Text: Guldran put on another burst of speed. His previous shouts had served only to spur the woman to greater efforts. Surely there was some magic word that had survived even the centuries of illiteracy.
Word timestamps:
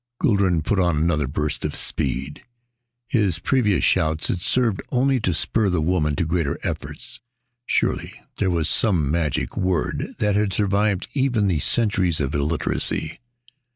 Guldran 0.19 0.63
put 0.63 0.79
on 0.79 0.97
another 0.97 1.27
burst 1.27 1.63
of 1.63 1.75
speed. 1.75 2.41
His 3.07 3.37
previous 3.37 3.83
shouts 3.83 4.29
had 4.29 4.41
served 4.41 4.81
only 4.89 5.19
to 5.19 5.31
spur 5.31 5.69
the 5.69 5.79
woman 5.79 6.15
to 6.15 6.25
greater 6.25 6.57
efforts. 6.63 7.19
Surely 7.67 8.19
there 8.37 8.49
was 8.49 8.67
some 8.67 9.11
magic 9.11 9.55
word 9.55 10.15
that 10.17 10.35
had 10.35 10.53
survived 10.53 11.05
even 11.13 11.45
the 11.45 11.59
centuries 11.59 12.19
of 12.19 12.33
illiteracy. 12.33 13.19